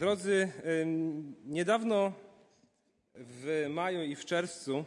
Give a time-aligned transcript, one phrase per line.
[0.00, 0.48] Drodzy,
[1.44, 2.12] niedawno
[3.14, 4.84] w maju i w czerwcu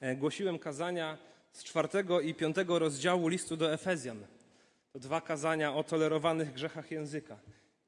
[0.00, 1.18] e, głosiłem kazania
[1.52, 4.26] z czwartego i piątego rozdziału listu do Efezjan.
[4.92, 7.38] To dwa kazania o tolerowanych grzechach języka.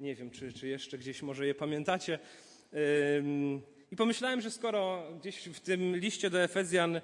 [0.01, 2.19] Nie wiem, czy, czy jeszcze gdzieś może je pamiętacie.
[3.91, 7.01] I pomyślałem, że skoro gdzieś w tym liście do Efezjan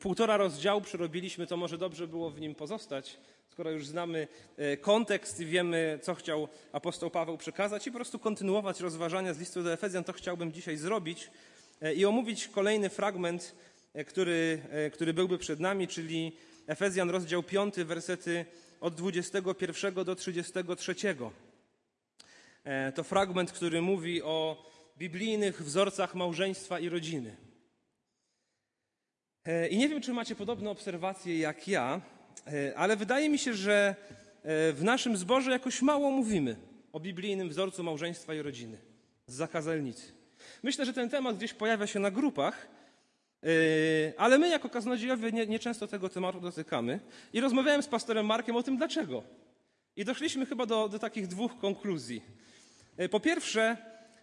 [0.00, 3.18] półtora rozdziału przerobiliśmy, to może dobrze było w nim pozostać,
[3.52, 8.18] skoro już znamy e, kontekst i wiemy, co chciał apostoł Paweł przekazać i po prostu
[8.18, 11.30] kontynuować rozważania z listu do Efezjan, to chciałbym dzisiaj zrobić
[11.82, 13.54] e, i omówić kolejny fragment,
[13.94, 14.62] e, który,
[14.92, 16.32] który byłby przed nami, czyli
[16.66, 18.44] Efezjan, rozdział 5, wersety
[18.80, 20.94] od 21 do 33.
[22.94, 24.66] To fragment, który mówi o
[24.98, 27.36] biblijnych wzorcach małżeństwa i rodziny.
[29.70, 32.00] I nie wiem, czy macie podobne obserwacje jak ja,
[32.76, 33.94] ale wydaje mi się, że
[34.42, 36.56] e, w naszym zborze jakoś mało mówimy
[36.92, 38.78] o biblijnym wzorcu małżeństwa i rodziny
[39.26, 40.12] z zakazelnicy.
[40.62, 42.68] Myślę, że ten temat gdzieś pojawia się na grupach,
[43.42, 43.46] e,
[44.16, 47.00] ale my jako kaznodziejowie nieczęsto nie tego tematu dotykamy.
[47.32, 49.22] I rozmawiałem z pastorem Markiem o tym, dlaczego.
[49.96, 52.22] I doszliśmy chyba do, do takich dwóch konkluzji.
[53.10, 53.76] Po pierwsze,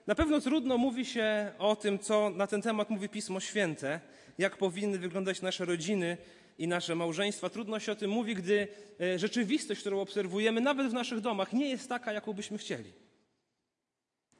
[0.07, 3.99] na pewno trudno mówi się o tym, co na ten temat mówi Pismo Święte,
[4.37, 6.17] jak powinny wyglądać nasze rodziny,
[6.59, 7.49] i nasze małżeństwa.
[7.49, 8.67] Trudno się o tym mówi, gdy
[9.01, 12.93] e, rzeczywistość, którą obserwujemy, nawet w naszych domach, nie jest taka, jaką byśmy chcieli.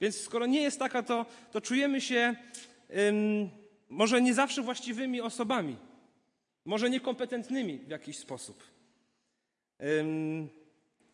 [0.01, 2.35] Więc skoro nie jest taka, to, to czujemy się
[2.89, 3.49] um,
[3.89, 5.75] może nie zawsze właściwymi osobami,
[6.65, 8.63] może niekompetentnymi w jakiś sposób.
[9.79, 10.49] Um,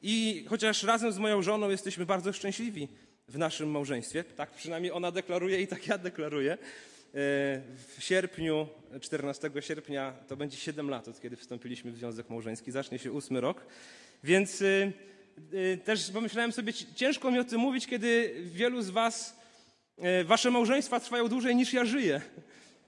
[0.02, 2.88] I chociaż razem z moją żoną jesteśmy bardzo szczęśliwi
[3.28, 6.58] w naszym małżeństwie, tak przynajmniej ona deklaruje i tak ja deklaruję,
[7.16, 8.67] w sierpniu,
[9.02, 12.71] 14 sierpnia, to będzie 7 lat, od kiedy wstąpiliśmy w związek małżeński.
[12.71, 13.66] Zacznie się ósmy rok.
[14.23, 14.94] Więc y,
[15.53, 19.39] y, też pomyślałem sobie, ciężko mi o tym mówić, kiedy wielu z Was,
[20.21, 22.21] y, Wasze małżeństwa trwają dłużej niż ja żyję.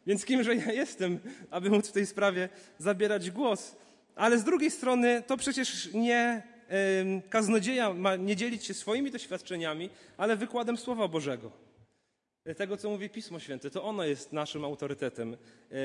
[0.08, 3.76] Więc kimże ja jestem, aby móc w tej sprawie zabierać głos.
[4.16, 6.44] Ale z drugiej strony to przecież nie
[7.30, 11.52] kaznodzieja ma nie dzielić się swoimi doświadczeniami, ale wykładem Słowa Bożego
[12.56, 13.70] tego, co mówi Pismo Święte.
[13.70, 15.38] To ono jest naszym autorytetem,
[15.72, 15.78] e,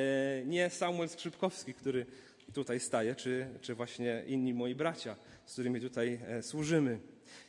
[0.44, 2.06] nie Samuel Skrzypkowski, który
[2.52, 6.98] tutaj staje, czy, czy właśnie inni moi bracia, z którymi tutaj e, służymy.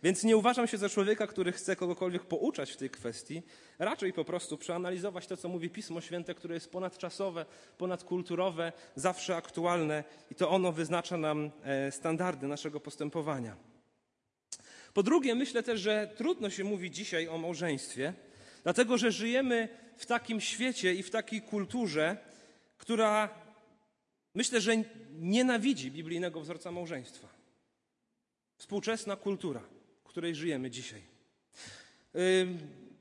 [0.03, 3.41] Więc nie uważam się za człowieka, który chce kogokolwiek pouczać w tej kwestii,
[3.79, 7.45] raczej po prostu przeanalizować to, co mówi Pismo Święte, które jest ponadczasowe,
[7.77, 13.55] ponadkulturowe, zawsze aktualne i to ono wyznacza nam e, standardy naszego postępowania.
[14.93, 18.13] Po drugie, myślę też, że trudno się mówi dzisiaj o małżeństwie,
[18.63, 22.17] Dlatego, że żyjemy w takim świecie i w takiej kulturze,
[22.77, 23.29] która
[24.35, 24.73] myślę, że
[25.19, 27.27] nienawidzi biblijnego wzorca małżeństwa.
[28.57, 29.61] Współczesna kultura,
[30.03, 31.01] w której żyjemy dzisiaj.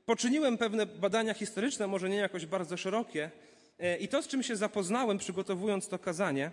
[0.05, 3.31] Poczyniłem pewne badania historyczne, może nie jakoś bardzo szerokie,
[3.79, 6.51] e, i to, z czym się zapoznałem, przygotowując to kazanie,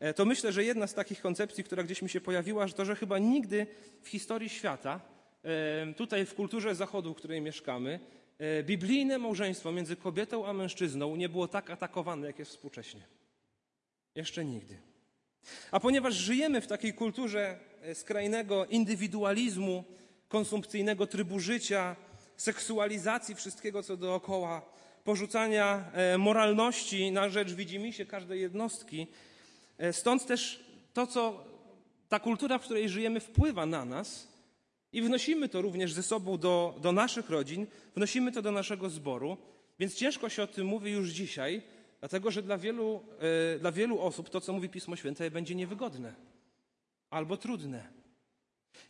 [0.00, 2.84] e, to myślę, że jedna z takich koncepcji, która gdzieś mi się pojawiła, że to,
[2.84, 3.66] że chyba nigdy
[4.02, 5.00] w historii świata,
[5.96, 8.25] tutaj w kulturze Zachodu, w której mieszkamy, E,
[8.62, 13.00] biblijne małżeństwo między kobietą a mężczyzną nie było tak atakowane, jak jest współcześnie.
[14.14, 14.78] Jeszcze nigdy.
[15.70, 19.84] A ponieważ żyjemy w takiej kulturze e, skrajnego indywidualizmu,
[20.28, 21.96] konsumpcyjnego trybu życia,
[22.36, 24.62] seksualizacji wszystkiego, co dookoła,
[25.04, 29.06] porzucania e, moralności na rzecz widzimisię każdej jednostki,
[29.92, 31.44] stąd też to, co
[32.08, 34.28] ta kultura, w której żyjemy, wpływa na nas,
[34.96, 39.36] i wnosimy to również ze sobą do, do naszych rodzin, wnosimy to do naszego zboru,
[39.78, 41.62] więc ciężko się o tym mówi już dzisiaj,
[42.00, 43.00] dlatego że dla wielu,
[43.54, 46.14] e, dla wielu osób to, co mówi Pismo Święte, będzie niewygodne
[47.10, 47.88] albo trudne.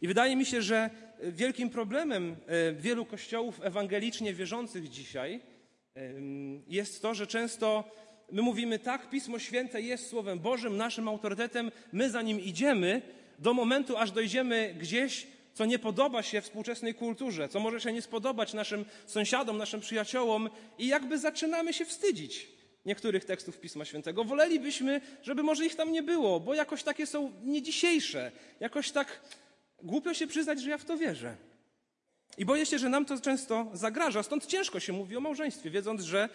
[0.01, 0.91] I wydaje mi się, że
[1.23, 5.41] wielkim problemem e, wielu kościołów ewangelicznie wierzących dzisiaj
[6.69, 7.85] jest to, że często
[8.33, 13.03] my mówimy tak, Pismo Święte jest Słowem Bożym, naszym autorytetem, my za nim idziemy,
[13.39, 18.03] do momentu, aż dojdziemy gdzieś co nie podoba się współczesnej kulturze, co może się nie
[18.03, 22.49] spodobać naszym sąsiadom, naszym przyjaciołom i jakby zaczynamy się wstydzić
[22.87, 24.25] niektórych tekstów Pisma Świętego.
[24.25, 28.33] Wolelibyśmy, żeby może ich tam nie było, bo jakoś takie są nie dzisiejsze.
[28.61, 29.21] Jakoś tak
[29.83, 31.37] głupio się przyznać, że ja w to wierzę.
[32.39, 34.23] I boję się, że nam to często zagraża.
[34.23, 36.29] Stąd ciężko się mówi o małżeństwie, wiedząc, że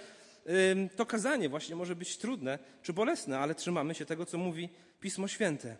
[0.95, 4.69] to kazanie właśnie może być trudne czy bolesne, ale trzymamy się tego, co mówi
[4.99, 5.75] Pismo Święte.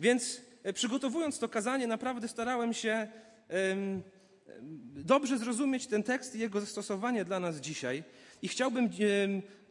[0.00, 0.40] Więc
[0.74, 3.08] przygotowując to kazanie, naprawdę starałem się
[4.96, 8.04] dobrze zrozumieć ten tekst i jego zastosowanie dla nas dzisiaj.
[8.42, 8.90] I chciałbym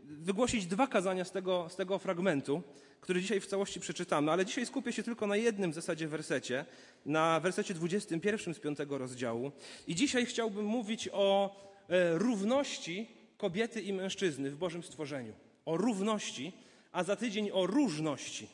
[0.04, 2.62] wygłosić dwa kazania z tego, z tego fragmentu,
[3.02, 6.66] który dzisiaj w całości przeczytamy, ale dzisiaj skupię się tylko na jednym w zasadzie wersecie,
[7.06, 9.52] na wersecie 21 z 5 rozdziału.
[9.88, 11.56] I dzisiaj chciałbym mówić o
[11.90, 13.08] e, równości
[13.38, 15.34] kobiety i mężczyzny w Bożym stworzeniu.
[15.66, 16.54] O równości,
[16.92, 18.48] a za tydzień o różności,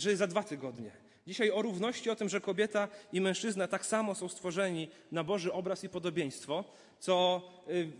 [0.00, 1.05] czyli za dwa tygodnie.
[1.26, 5.52] Dzisiaj o równości, o tym, że kobieta i mężczyzna tak samo są stworzeni na Boży
[5.52, 6.64] obraz i podobieństwo,
[6.98, 7.92] co y,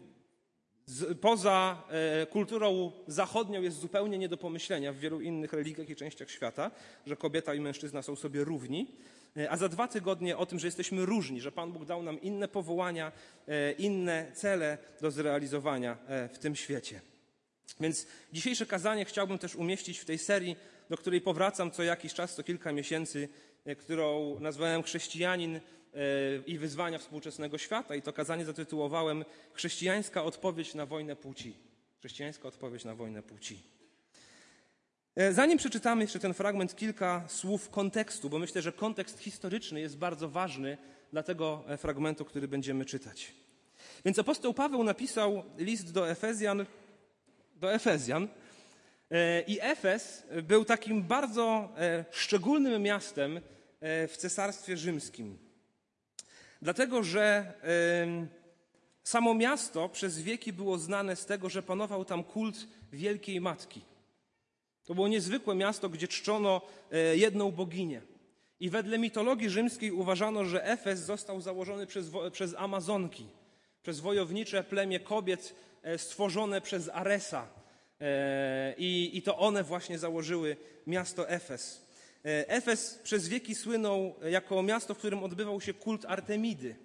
[1.21, 6.31] poza e, kulturą zachodnią jest zupełnie nie do pomyślenia w wielu innych religiach i częściach
[6.31, 6.71] świata,
[7.07, 8.87] że kobieta i mężczyzna są sobie równi.
[9.37, 12.21] E, a za dwa tygodnie o tym, że jesteśmy różni, że Pan Bóg dał nam
[12.21, 13.13] inne powołania,
[13.49, 15.99] e, inne cele do zrealizowania
[16.33, 17.01] w tym świecie.
[17.81, 20.57] Więc dzisiejsze kazanie chciałbym też umieścić w tej serii,
[20.91, 23.29] do której powracam co jakiś czas, co kilka miesięcy,
[23.79, 25.61] którą nazwałem Chrześcijanin
[26.47, 27.95] i wyzwania współczesnego świata.
[27.95, 31.57] I to kazanie zatytułowałem Chrześcijańska odpowiedź na wojnę płci.
[31.99, 33.63] Chrześcijańska odpowiedź na wojnę płci.
[35.17, 39.99] E, zanim przeczytamy jeszcze ten fragment, kilka słów kontekstu, bo myślę, że kontekst historyczny jest
[39.99, 40.79] bardzo ważny
[41.13, 43.35] dla tego e, fragmentu, który będziemy czytać.
[44.05, 46.67] Więc apostoł Paweł napisał list do Efezjan,
[47.57, 48.29] do Efezjan e,
[49.47, 51.69] i Efes był takim bardzo
[52.11, 53.41] szczególnym miastem
[53.81, 55.39] w Cesarstwie Rzymskim.
[56.63, 57.53] Dlatego, że
[59.03, 63.81] samo miasto przez wieki było znane z tego, że panował tam kult Wielkiej Matki.
[64.85, 66.61] To było niezwykłe miasto, gdzie czczono
[66.93, 68.03] e, jedną boginię.
[68.61, 73.27] I wedle mitologii rzymskiej uważano, że Efes został założony przez, przez Amazonki,
[73.83, 77.47] przez wojownicze plemię kobiet e, stworzone przez Aresa.
[78.01, 80.57] E, I, I to one właśnie założyły
[80.87, 81.87] miasto Efes.
[82.25, 86.77] Efes przez wieki słynął jako miasto, w którym odbywał się kult Artemidy.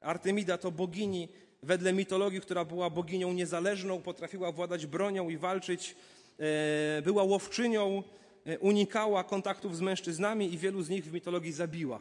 [0.00, 1.28] Artemida to bogini
[1.62, 5.96] wedle mitologii, która była boginią niezależną, potrafiła władać bronią i walczyć
[6.38, 8.02] E, była łowczynią,
[8.44, 12.00] e, unikała kontaktów z mężczyznami i wielu z nich w mitologii zabiła.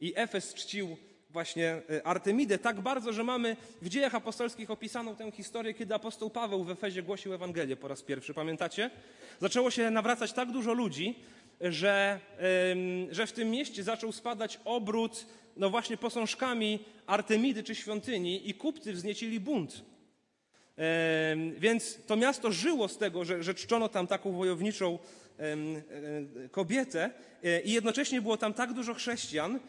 [0.00, 0.96] I Efes czcił
[1.36, 6.30] właśnie e, Artemidę tak bardzo, że mamy w dziejach apostolskich opisaną tę historię, kiedy apostoł
[6.30, 8.34] Paweł w Efezie głosił Ewangelię po raz pierwszy.
[8.34, 8.90] Pamiętacie?
[9.40, 11.14] Zaczęło się nawracać tak dużo ludzi,
[11.60, 12.20] że,
[13.10, 18.92] że w tym mieście zaczął spadać obrót no właśnie posążkami Artemidy czy świątyni i kupcy
[18.92, 19.84] wzniecili bunt.
[21.58, 24.98] Więc to miasto żyło z tego, że, że czczono tam taką wojowniczą
[25.38, 25.56] e,
[26.48, 27.10] kobietę
[27.44, 29.60] e, i jednocześnie było tam tak dużo chrześcijan,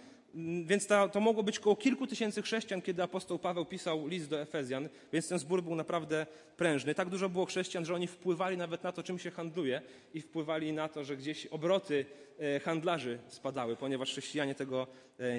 [0.66, 4.42] więc to, to mogło być około kilku tysięcy chrześcijan, kiedy apostoł Paweł pisał list do
[4.42, 6.26] Efezjan, więc ten zbór był naprawdę
[6.58, 6.96] prężny.
[6.96, 9.82] Tak dużo było chrześcijan, że oni wpływali nawet na to, czym się handluje
[10.14, 12.06] i wpływali na to, że gdzieś obroty
[12.40, 14.88] e, handlarzy spadały, ponieważ chrześcijanie tego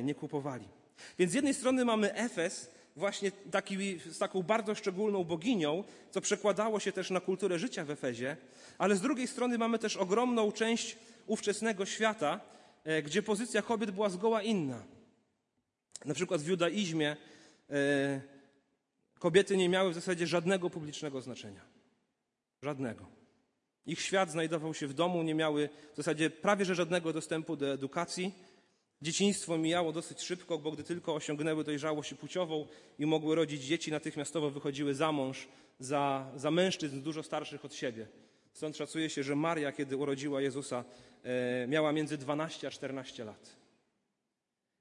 [0.02, 0.69] nie kupowali.
[1.19, 6.81] Więc z jednej strony mamy Efes, właśnie taki, z taką bardzo szczególną boginią, co przekładało
[6.81, 8.37] się też na kulturę życia w Efezie,
[8.79, 10.96] ale z drugiej strony mamy też ogromną część
[11.26, 12.58] ówczesnego świata, e,
[13.05, 14.85] gdzie pozycja kobiet była zgoła inna.
[16.05, 17.17] Na przykład w judaizmie
[17.71, 18.21] e,
[19.19, 21.61] kobiety nie miały w zasadzie żadnego publicznego znaczenia.
[22.63, 23.07] Żadnego.
[23.87, 27.73] Ich świat znajdował się w domu, nie miały w zasadzie prawie że żadnego dostępu do
[27.73, 28.33] edukacji
[29.03, 32.67] Dzieciństwo mijało dosyć szybko, bo gdy tylko osiągnęły dojrzałość płciową
[32.99, 35.49] i mogły rodzić dzieci, natychmiastowo wychodziły za mąż,
[35.79, 38.07] za, za mężczyzn dużo starszych od siebie.
[38.59, 40.85] Stąd szacuje się, że Maria, kiedy urodziła Jezusa,
[41.25, 43.57] e, miała między 12 a 14 lat.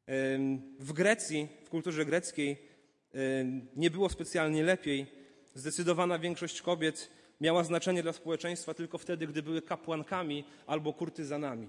[0.08, 0.40] E,
[0.80, 3.18] w Grecji, w kulturze greckiej, e,
[3.76, 5.06] nie było specjalnie lepiej.
[5.54, 7.10] Zdecydowana większość kobiet
[7.42, 11.68] miała znaczenie dla społeczeństwa tylko wtedy, gdy były kapłankami albo kurtyzanami.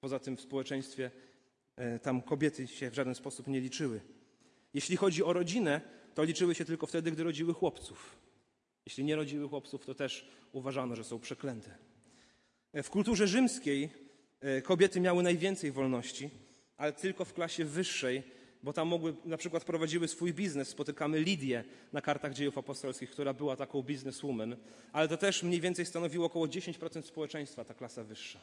[0.00, 1.10] Poza tym w społeczeństwie
[2.02, 4.00] tam kobiety się w żaden sposób nie liczyły.
[4.74, 5.80] Jeśli chodzi o rodzinę,
[6.14, 8.23] to liczyły się tylko wtedy, gdy rodziły chłopców.
[8.86, 11.70] Jeśli nie rodziły chłopców, to też uważano, że są przeklęte.
[12.72, 13.88] E, w kulturze rzymskiej
[14.40, 16.30] e, kobiety miały najwięcej wolności,
[16.76, 18.22] ale tylko w klasie wyższej,
[18.62, 20.68] bo tam mogły, na przykład prowadziły swój biznes.
[20.68, 24.56] Spotykamy Lidię na kartach dziejów apostolskich, która była taką bizneswoman,
[24.92, 28.40] ale to też mniej więcej stanowiło około 10% społeczeństwa, ta klasa wyższa.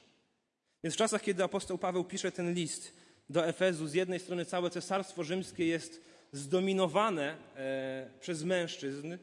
[0.84, 2.94] Więc w czasach, kiedy apostoł Paweł pisze ten list,
[3.30, 9.18] do Efezu, z jednej strony całe cesarstwo rzymskie jest zdominowane e, przez mężczyzn,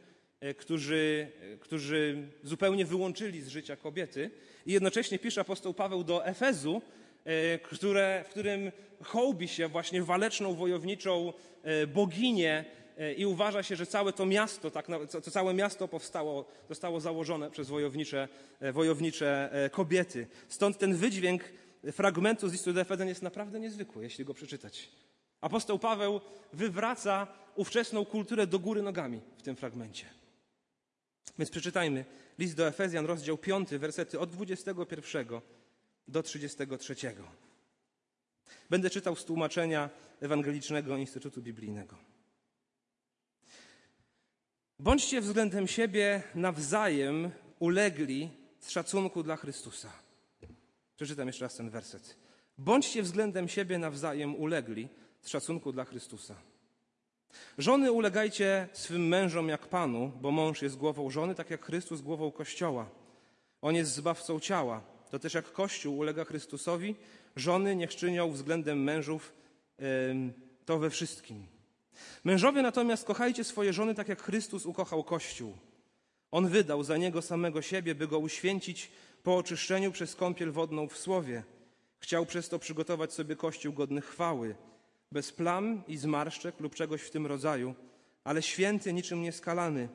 [0.59, 1.31] którzy,
[1.61, 4.31] którzy zupełnie wyłączyli z życia kobiety.
[4.67, 6.83] I jednocześnie pisze apostoł Paweł do Efezu,
[7.25, 11.33] e, które, w którym hołbi się właśnie waleczną, wojowniczą
[11.95, 12.65] boginię
[13.17, 14.87] i uważa się, że całe to miasto, tak,
[15.25, 18.29] to całe miasto powstało, zostało założone przez wojownicze,
[18.73, 20.27] wojownicze kobiety.
[20.49, 21.45] Stąd ten wydźwięk
[21.93, 24.89] fragmentu z listu do Efezjan jest naprawdę niezwykły, jeśli go przeczytać.
[25.41, 26.21] Apostoł Paweł
[26.53, 30.18] wywraca ówczesną kulturę do góry nogami w tym fragmencie.
[31.39, 32.05] Więc przeczytajmy
[32.39, 35.41] list do Efezjan, rozdział 5, wersety od 21
[36.09, 36.95] do 33.
[38.71, 39.91] Będę czytał z tłumaczenia
[40.21, 41.97] Ewangelicznego Instytutu Biblijnego.
[44.79, 48.31] Bądźcie względem siebie nawzajem ulegli
[48.61, 49.93] z szacunku dla Chrystusa.
[50.97, 52.17] Przeczytam jeszcze raz ten werset.
[52.59, 54.89] Bądźcie względem siebie nawzajem ulegli
[55.21, 56.35] z szacunku dla Chrystusa.
[57.59, 62.31] Żony ulegajcie swym mężom jak Panu, bo mąż jest głową żony, tak jak Chrystus głową
[62.31, 62.87] Kościoła.
[63.63, 64.81] On jest zbawcą ciała.
[65.11, 66.95] To też jak Kościół ulega Chrystusowi,
[67.37, 69.33] żony niech czynią względem mężów
[70.65, 71.47] to we wszystkim.
[72.25, 75.57] Mężowie natomiast kochajcie swoje żony tak jak Chrystus ukochał Kościół.
[76.31, 78.91] On wydał za niego samego siebie, by go uświęcić
[79.23, 81.43] po oczyszczeniu przez kąpiel wodną w słowie.
[81.99, 84.55] Chciał przez to przygotować sobie Kościół godny chwały,
[85.13, 87.75] bez plam i zmarszczek lub czegoś w tym rodzaju,
[88.25, 89.89] ale święty, niczym nieskalany.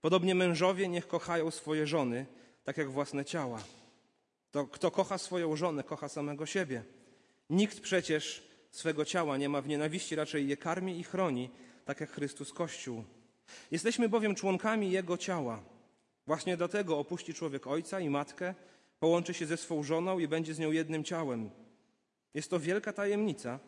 [0.00, 2.26] Podobnie mężowie niech kochają swoje żony,
[2.64, 3.62] tak jak własne ciała.
[4.50, 6.84] To, kto kocha swoją żonę, kocha samego siebie.
[7.50, 11.50] Nikt przecież swego ciała nie ma w nienawiści, raczej je karmi i chroni,
[11.84, 13.04] tak jak Chrystus Kościół.
[13.70, 15.62] Jesteśmy bowiem członkami Jego ciała.
[16.26, 18.54] Właśnie dlatego opuści człowiek ojca i matkę,
[19.00, 21.50] połączy się ze swą żoną i będzie z nią jednym ciałem.
[22.34, 23.58] Jest to wielka tajemnica.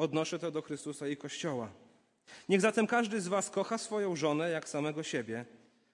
[0.00, 1.72] Odnoszę to do Chrystusa i Kościoła.
[2.48, 5.44] Niech zatem każdy z Was kocha swoją żonę jak samego siebie,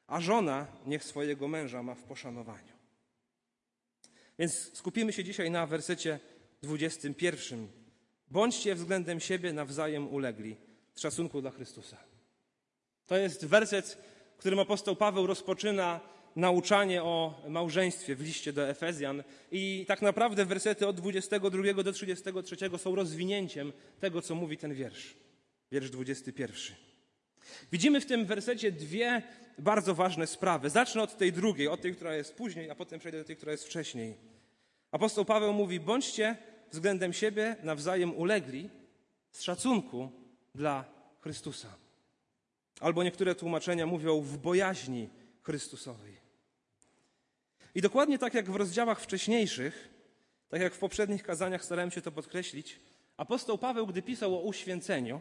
[0.06, 2.72] a żona niech swojego męża ma w poszanowaniu.
[4.38, 6.20] Więc skupimy się dzisiaj na wersecie
[6.62, 7.68] 21.
[8.30, 10.56] Bądźcie względem siebie nawzajem ulegli
[10.94, 11.96] z szacunku dla Chrystusa.
[13.06, 13.98] To jest werset,
[14.38, 16.00] którym apostoł Paweł rozpoczyna
[16.36, 19.22] nauczanie o małżeństwie w liście do Efezjan.
[19.52, 25.14] I tak naprawdę wersety od 22 do 33 są rozwinięciem tego, co mówi ten wiersz.
[25.72, 26.76] Wiersz 21.
[27.72, 29.22] Widzimy w tym wersecie dwie
[29.58, 30.70] bardzo ważne sprawy.
[30.70, 33.52] Zacznę od tej drugiej, od tej, która jest później, a potem przejdę do tej, która
[33.52, 34.14] jest wcześniej.
[34.90, 36.36] Apostoł Paweł mówi: bądźcie
[36.72, 38.70] względem siebie nawzajem ulegli
[39.30, 40.10] z szacunku
[40.54, 40.84] dla
[41.20, 41.74] Chrystusa.
[42.80, 45.08] Albo niektóre tłumaczenia mówią w bojaźni
[45.42, 46.25] Chrystusowej.
[47.76, 49.88] I dokładnie tak jak w rozdziałach wcześniejszych,
[50.48, 52.80] tak jak w poprzednich kazaniach starałem się to podkreślić,
[53.16, 55.20] apostoł Paweł, gdy pisał o uświęceniu,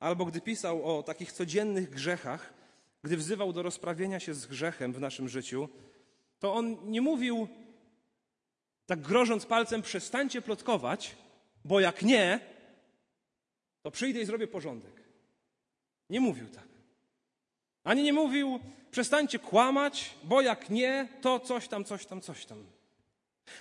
[0.00, 2.54] albo gdy pisał o takich codziennych grzechach,
[3.02, 5.68] gdy wzywał do rozprawienia się z grzechem w naszym życiu,
[6.38, 7.48] to on nie mówił,
[8.86, 11.16] tak grożąc palcem, przestańcie plotkować,
[11.64, 12.40] bo jak nie,
[13.82, 15.02] to przyjdę i zrobię porządek.
[16.10, 16.75] Nie mówił tak.
[17.86, 22.64] Ani nie mówił, przestańcie kłamać, bo jak nie, to coś tam, coś tam, coś tam.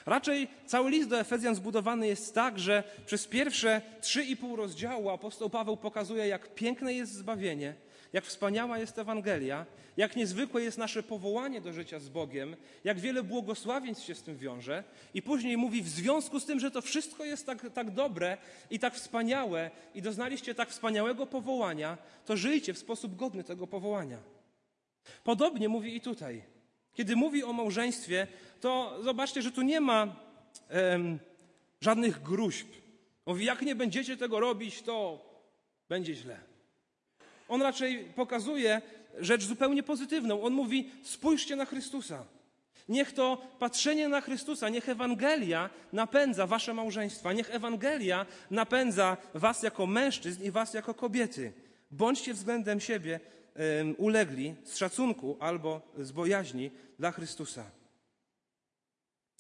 [0.06, 5.10] Raczej cały list do Efezjan zbudowany jest tak, że przez pierwsze trzy i pół rozdziału
[5.10, 7.74] apostoł Paweł pokazuje, jak piękne jest zbawienie,
[8.14, 9.66] jak wspaniała jest Ewangelia,
[9.98, 14.38] jak niezwykłe jest nasze powołanie do życia z Bogiem, jak wiele błogosławieństw się z tym
[14.38, 14.84] wiąże.
[15.14, 18.38] I później mówi, w związku z tym, że to wszystko jest tak, tak dobre
[18.70, 24.18] i tak wspaniałe i doznaliście tak wspaniałego powołania, to żyjcie w sposób godny tego powołania.
[25.24, 26.44] Podobnie mówi i tutaj.
[26.94, 28.28] Kiedy mówi o małżeństwie,
[28.62, 30.16] to zobaczcie, że tu nie ma
[30.70, 31.20] em,
[31.82, 32.68] żadnych gruźb.
[33.26, 35.26] Mówi, jak nie będziecie tego robić, to
[35.90, 36.55] będzie źle.
[37.48, 38.82] On raczej pokazuje
[39.20, 40.42] rzecz zupełnie pozytywną.
[40.42, 42.26] On mówi: spójrzcie na Chrystusa.
[42.90, 49.86] Niech to patrzenie na Chrystusa, niech Ewangelia napędza wasze małżeństwa, niech Ewangelia napędza was jako
[49.88, 51.54] mężczyzn i was jako kobiety.
[51.92, 53.20] Bądźcie względem siebie
[53.80, 57.64] um, ulegli z szacunku albo z bojaźni dla Chrystusa.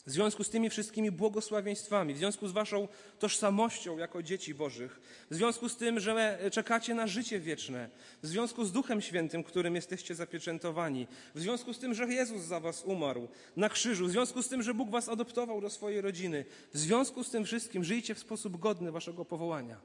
[0.05, 2.87] W związku z tymi wszystkimi błogosławieństwami, w związku z Waszą
[3.19, 7.89] tożsamością jako dzieci Bożych, w związku z tym, że czekacie na życie wieczne,
[8.23, 12.59] w związku z Duchem Świętym, którym jesteście zapieczętowani, w związku z tym, że Jezus za
[12.59, 16.45] Was umarł na krzyżu, w związku z tym, że Bóg Was adoptował do swojej rodziny,
[16.73, 19.81] w związku z tym wszystkim żyjcie w sposób godny Waszego powołania.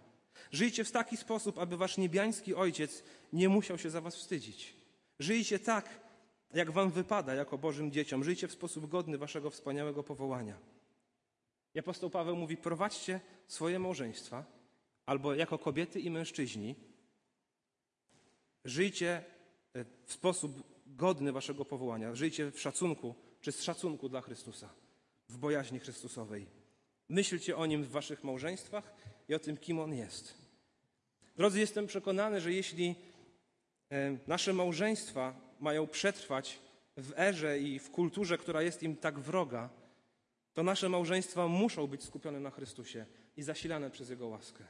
[0.53, 4.75] Żyjcie w taki sposób, aby Wasz niebiański Ojciec nie musiał się za Was wstydzić.
[5.19, 6.10] Żyjcie tak,
[6.55, 8.25] jak wam wypada jako Bożym dzieciom.
[8.25, 10.59] Żyjcie w sposób godny waszego wspaniałego powołania.
[11.75, 14.45] I apostoł Paweł mówi, prowadźcie swoje małżeństwa,
[15.07, 16.75] albo jako kobiety i mężczyźni,
[18.65, 19.25] żyjcie
[19.75, 22.15] e, w sposób godny waszego powołania.
[22.15, 24.69] Żyjcie w szacunku, czy z szacunku dla Chrystusa,
[25.29, 26.47] w bojaźni Chrystusowej.
[27.09, 28.93] Myślcie o Nim w waszych małżeństwach
[29.29, 30.35] i o tym, kim On jest.
[31.37, 32.95] Drodzy, jestem przekonany, że jeśli
[33.91, 36.59] e, nasze małżeństwa mają przetrwać
[36.97, 39.71] w erze i w kulturze, która jest im tak wroga,
[40.55, 44.65] to nasze małżeństwa muszą być skupione na Chrystusie i zasilane przez Jego łaskę.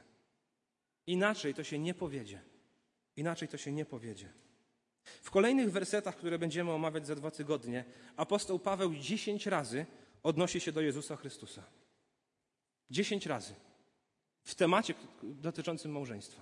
[1.07, 2.41] Inaczej to się nie powiedzie.
[3.15, 4.29] Inaczej to się nie powiedzie.
[5.03, 7.85] W kolejnych wersetach, które będziemy omawiać za dwa tygodnie,
[8.17, 9.85] apostoł Paweł dziesięć razy
[10.23, 11.63] odnosi się do Jezusa Chrystusa.
[12.89, 13.53] Dziesięć razy.
[14.43, 14.93] W temacie
[15.23, 16.41] dotyczącym małżeństwa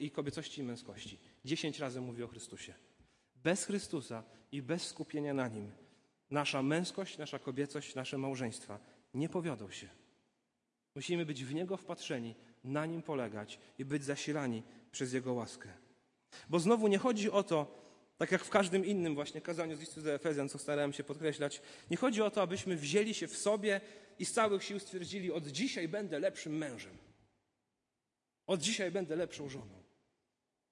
[0.00, 1.18] i kobiecości i męskości.
[1.44, 2.74] Dziesięć razy mówi o Chrystusie.
[3.44, 4.22] Bez Chrystusa
[4.52, 5.70] i bez skupienia na Nim
[6.30, 8.78] nasza męskość, nasza kobiecość, nasze małżeństwa
[9.14, 9.88] nie powiodą się.
[10.94, 12.34] Musimy być w Niego wpatrzeni,
[12.64, 15.68] na Nim polegać i być zasilani przez Jego łaskę.
[16.48, 17.84] Bo znowu nie chodzi o to,
[18.18, 21.62] tak jak w każdym innym właśnie kazaniu z listu do Efezjan, co starałem się podkreślać,
[21.90, 23.80] nie chodzi o to, abyśmy wzięli się w sobie
[24.18, 26.96] i z całych sił stwierdzili, od dzisiaj będę lepszym mężem.
[28.46, 29.82] Od dzisiaj będę lepszą żoną.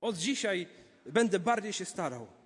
[0.00, 0.66] Od dzisiaj
[1.06, 2.41] będę bardziej się starał.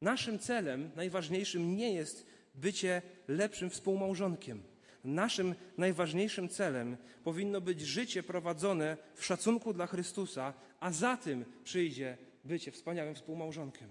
[0.00, 4.62] Naszym celem najważniejszym nie jest bycie lepszym współmałżonkiem.
[5.04, 12.16] Naszym najważniejszym celem powinno być życie prowadzone w szacunku dla Chrystusa, a za tym przyjdzie
[12.44, 13.88] bycie wspaniałym współmałżonkiem.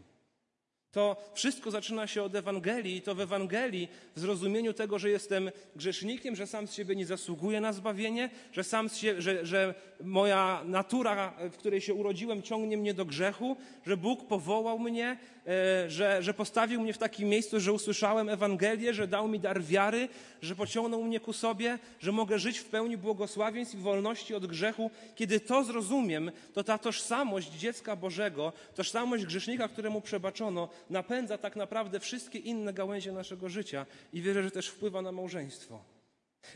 [0.96, 5.52] To wszystko zaczyna się od Ewangelii i to w Ewangelii w zrozumieniu tego, że jestem
[5.76, 9.74] grzesznikiem, że sam z siebie nie zasługuję na zbawienie, że, sam że, że
[10.04, 15.90] moja natura, w której się urodziłem, ciągnie mnie do grzechu, że Bóg powołał mnie, e,
[15.90, 20.10] że, że postawił mnie w takim miejscu, że usłyszałem Ewangelię, że dał mi dar wiary,
[20.42, 24.92] że pociągnął mnie ku sobie, że mogę żyć w pełni błogosławieństw i wolności od grzechu.
[25.16, 32.00] Kiedy to zrozumiem, to ta tożsamość dziecka Bożego, tożsamość grzesznika, któremu przebaczono, napędza tak naprawdę
[32.00, 35.84] wszystkie inne gałęzie naszego życia i wierzę, że też wpływa na małżeństwo.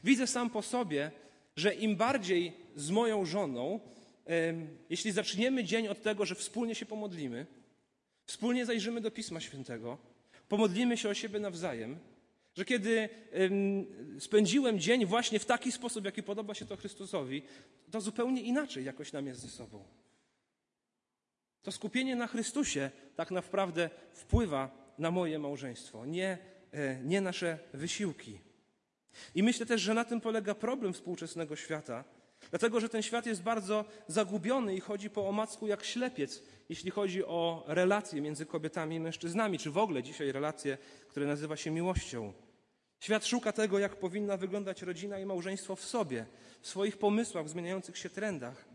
[0.04, 1.12] Widzę sam po sobie,
[1.56, 3.80] że im bardziej z moją żoną,
[4.90, 7.46] jeśli zaczniemy dzień od tego, że wspólnie się pomodlimy,
[8.26, 9.98] wspólnie zajrzymy do Pisma Świętego,
[10.50, 12.00] pomodlimy się o siebie nawzajem,
[12.56, 13.10] że kiedy
[14.20, 17.42] spędziłem dzień właśnie w taki sposób, jaki podoba się to Chrystusowi,
[17.92, 19.84] to zupełnie inaczej jakoś nam jest ze sobą.
[21.64, 26.38] To skupienie na Chrystusie tak naprawdę wpływa na moje małżeństwo, nie,
[26.72, 28.40] e, nie nasze wysiłki.
[29.36, 32.04] I myślę też, że na tym polega problem współczesnego świata,
[32.50, 37.26] dlatego że ten świat jest bardzo zagubiony i chodzi po omacku jak ślepiec, jeśli chodzi
[37.26, 42.34] o relacje między kobietami i mężczyznami, czy w ogóle dzisiaj relacje, które nazywa się miłością.
[43.00, 46.26] Świat szuka tego, jak powinna wyglądać rodzina i małżeństwo w sobie,
[46.62, 48.66] w swoich pomysłach, w zmieniających się trendach.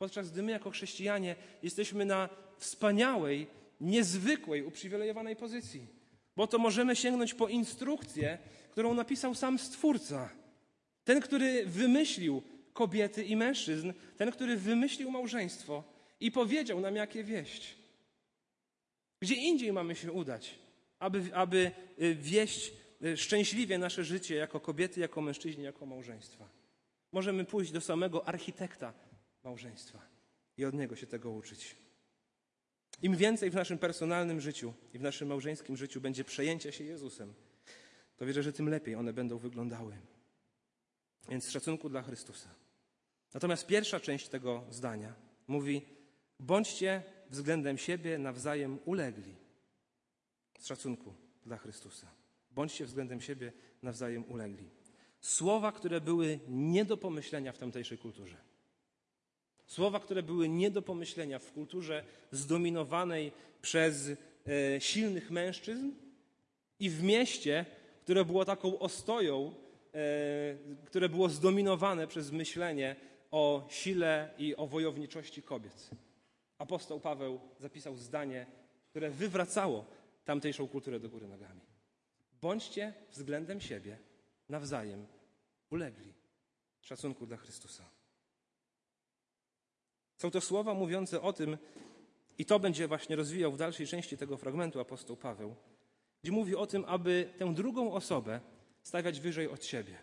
[0.00, 3.46] Podczas gdy my, jako chrześcijanie, jesteśmy na wspaniałej,
[3.80, 5.86] niezwykłej, uprzywilejowanej pozycji.
[6.36, 8.38] Bo to możemy sięgnąć po instrukcję,
[8.70, 10.30] którą napisał sam Stwórca.
[11.04, 15.84] Ten, który wymyślił kobiety i mężczyzn, ten, który wymyślił małżeństwo
[16.20, 17.76] i powiedział nam, jakie wieść.
[19.20, 20.58] Gdzie indziej mamy się udać,
[20.98, 21.70] aby, aby
[22.02, 22.72] y, wieść
[23.04, 26.48] y, szczęśliwie nasze życie jako kobiety, jako mężczyźni, jako małżeństwa.
[27.12, 29.09] Możemy pójść do samego architekta
[29.44, 30.02] małżeństwa
[30.56, 31.76] i od niego się tego uczyć.
[33.02, 37.34] Im więcej w naszym personalnym życiu i w naszym małżeńskim życiu będzie przejęcia się Jezusem,
[38.16, 39.96] to wierzę, że tym lepiej one będą wyglądały.
[41.28, 42.54] Więc z szacunku dla Chrystusa.
[43.34, 45.14] Natomiast pierwsza część tego zdania
[45.46, 45.82] mówi:
[46.38, 49.34] bądźcie względem siebie nawzajem ulegli.
[50.58, 51.14] Z szacunku
[51.46, 52.06] dla Chrystusa.
[52.50, 54.70] Bądźcie względem siebie nawzajem ulegli.
[55.20, 58.36] Słowa, które były nie do pomyślenia w tamtejszej kulturze.
[59.70, 65.90] Słowa, które były nie do pomyślenia w kulturze zdominowanej przez e, silnych mężczyzn
[66.80, 67.64] i w mieście,
[68.02, 69.54] które było taką ostoją,
[69.94, 72.96] e, które było zdominowane przez myślenie
[73.30, 75.90] o sile i o wojowniczości kobiet.
[76.58, 78.46] Apostoł Paweł zapisał zdanie,
[78.88, 79.84] które wywracało
[80.24, 81.60] tamtejszą kulturę do góry nogami.
[82.40, 83.98] Bądźcie względem siebie
[84.48, 85.06] nawzajem
[85.70, 86.12] ulegli
[86.80, 87.99] szacunku dla Chrystusa.
[90.20, 91.58] Są to słowa mówiące o tym,
[92.38, 95.54] i to będzie właśnie rozwijał w dalszej części tego fragmentu apostoł Paweł,
[96.22, 98.40] gdzie mówi o tym, aby tę drugą osobę
[98.82, 99.98] stawiać wyżej od siebie.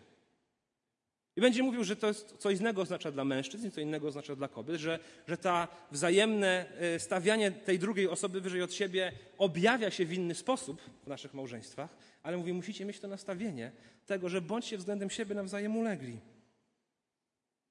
[1.36, 4.48] I będzie mówił, że to jest co innego oznacza dla mężczyzn, co innego oznacza dla
[4.48, 10.06] kobiet, że, że ta wzajemne e, stawianie tej drugiej osoby wyżej od siebie objawia się
[10.06, 13.72] w inny sposób w naszych małżeństwach, ale mówi, musicie mieć to nastawienie
[14.06, 16.20] tego, że bądźcie względem siebie nawzajem ulegli.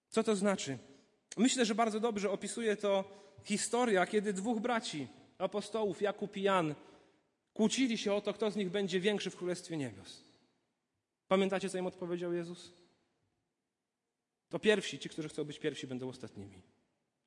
[0.09, 0.77] Co to znaczy?
[1.37, 3.03] Myślę, że bardzo dobrze opisuje to
[3.43, 6.75] historia, kiedy dwóch braci, apostołów, Jakub i Jan,
[7.53, 10.23] kłócili się o to, kto z nich będzie większy w Królestwie Niebios.
[11.27, 12.73] Pamiętacie, co im odpowiedział Jezus?
[14.49, 16.61] To pierwsi, ci, którzy chcą być pierwsi, będą ostatnimi.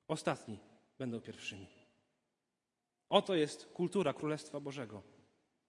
[0.09, 0.59] Ostatni
[0.99, 1.67] będą pierwszymi.
[3.09, 5.03] Oto jest kultura Królestwa Bożego.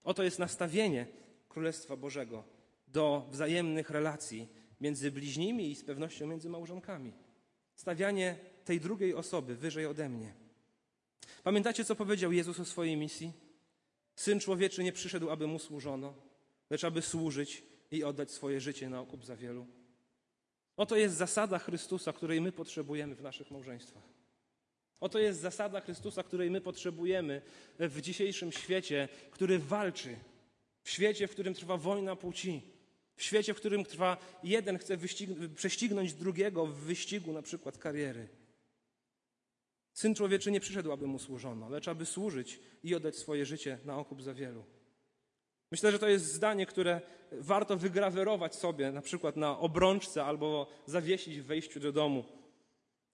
[0.04, 1.06] Oto jest nastawienie
[1.48, 2.44] Królestwa Bożego
[2.88, 4.48] do wzajemnych relacji
[4.80, 7.12] między bliźnimi i z pewnością między małżonkami
[7.74, 10.34] stawianie tej drugiej osoby wyżej ode mnie.
[11.42, 13.32] Pamiętacie, co powiedział Jezus o swojej misji?
[14.16, 16.14] Syn człowieczy nie przyszedł, aby mu służono,
[16.70, 19.66] lecz aby służyć i oddać swoje życie na okup za wielu.
[20.76, 24.02] Oto jest zasada Chrystusa, której my potrzebujemy w naszych małżeństwach.
[25.00, 27.42] Oto jest zasada Chrystusa, której my potrzebujemy
[27.78, 30.16] w dzisiejszym świecie, który walczy.
[30.82, 32.62] W świecie, w którym trwa wojna płci.
[33.16, 34.98] W świecie, w którym trwa jeden chce
[35.54, 38.28] prześcignąć drugiego w wyścigu na przykład kariery.
[39.92, 43.98] Syn człowieczy nie przyszedł, aby mu służono, lecz aby służyć i oddać swoje życie na
[43.98, 44.64] okup za wielu.
[45.70, 47.00] Myślę, że to jest zdanie, które
[47.32, 52.24] warto wygrawerować sobie na przykład na obrączce albo zawiesić w wejściu do domu.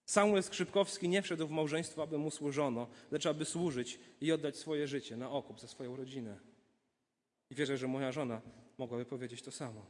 [0.05, 4.87] Samuel Skrzypkowski nie wszedł w małżeństwo, aby mu służono, lecz aby służyć i oddać swoje
[4.87, 6.39] życie na okup za swoją rodzinę.
[7.49, 8.41] I wierzę, że moja żona
[8.79, 9.85] mogłaby powiedzieć to samo.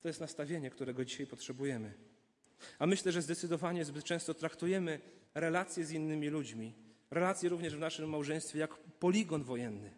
[0.00, 1.94] To jest nastawienie, którego dzisiaj potrzebujemy.
[2.78, 5.00] A myślę, że zdecydowanie zbyt często traktujemy
[5.34, 6.74] relacje z innymi ludźmi,
[7.10, 9.90] relacje również w naszym małżeństwie, jak poligon wojenny,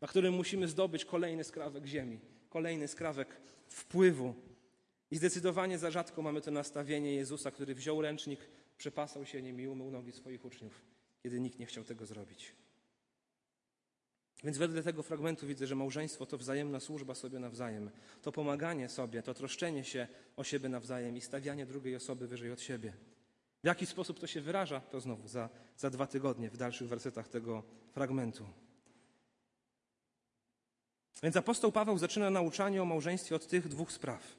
[0.00, 2.20] na którym musimy zdobyć kolejny skrawek ziemi,
[2.50, 4.34] kolejny skrawek wpływu.
[5.10, 8.40] I zdecydowanie za rzadko mamy to nastawienie Jezusa, który wziął ręcznik,
[8.78, 10.82] przepasał się nim i umył nogi swoich uczniów,
[11.22, 12.52] kiedy nikt nie chciał tego zrobić.
[14.44, 17.90] Więc wedle tego fragmentu widzę, że małżeństwo to wzajemna służba sobie nawzajem,
[18.22, 22.60] to pomaganie sobie, to troszczenie się o siebie nawzajem i stawianie drugiej osoby wyżej od
[22.60, 22.92] siebie.
[23.62, 27.28] W jaki sposób to się wyraża, to znowu za, za dwa tygodnie w dalszych wersetach
[27.28, 28.46] tego fragmentu.
[31.22, 34.36] Więc apostoł Paweł zaczyna nauczanie o małżeństwie od tych dwóch spraw.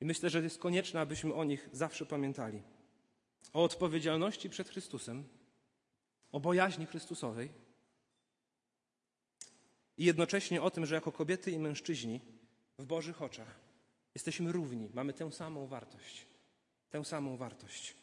[0.00, 2.62] I myślę, że jest konieczne, abyśmy o nich zawsze pamiętali.
[3.52, 5.24] O odpowiedzialności przed Chrystusem,
[6.32, 7.65] o bojaźni Chrystusowej
[9.98, 12.20] i jednocześnie o tym, że jako kobiety i mężczyźni
[12.78, 13.60] w Bożych oczach
[14.14, 16.26] jesteśmy równi, mamy tę samą wartość.
[16.90, 17.96] Tę samą wartość.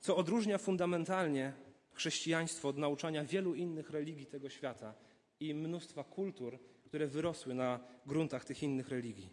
[0.00, 1.52] Co odróżnia fundamentalnie
[1.92, 4.94] chrześcijaństwo od nauczania wielu innych religii tego świata
[5.40, 9.30] i mnóstwa kultur, które wyrosły na gruntach tych innych religii.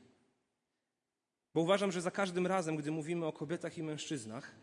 [1.54, 4.56] Bo uważam, że za każdym razem, gdy mówimy o kobietach i mężczyznach,